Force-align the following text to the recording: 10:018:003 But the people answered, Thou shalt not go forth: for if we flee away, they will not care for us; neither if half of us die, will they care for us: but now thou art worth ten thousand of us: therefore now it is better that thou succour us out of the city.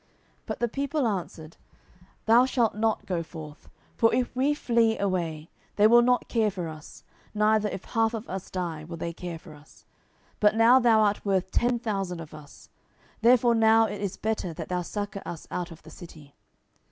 10:018:003 0.01 0.07
But 0.47 0.59
the 0.61 0.67
people 0.67 1.07
answered, 1.07 1.57
Thou 2.25 2.45
shalt 2.47 2.73
not 2.73 3.05
go 3.05 3.21
forth: 3.21 3.69
for 3.95 4.11
if 4.15 4.35
we 4.35 4.55
flee 4.55 4.97
away, 4.97 5.51
they 5.75 5.85
will 5.85 6.01
not 6.01 6.27
care 6.27 6.49
for 6.49 6.67
us; 6.67 7.03
neither 7.35 7.69
if 7.69 7.85
half 7.85 8.15
of 8.15 8.27
us 8.27 8.49
die, 8.49 8.83
will 8.83 8.97
they 8.97 9.13
care 9.13 9.37
for 9.37 9.53
us: 9.53 9.85
but 10.39 10.55
now 10.55 10.79
thou 10.79 11.01
art 11.01 11.23
worth 11.23 11.51
ten 11.51 11.77
thousand 11.77 12.19
of 12.19 12.33
us: 12.33 12.69
therefore 13.21 13.53
now 13.53 13.85
it 13.85 14.01
is 14.01 14.17
better 14.17 14.55
that 14.55 14.69
thou 14.69 14.81
succour 14.81 15.21
us 15.23 15.47
out 15.51 15.69
of 15.69 15.83
the 15.83 15.91
city. 15.91 16.33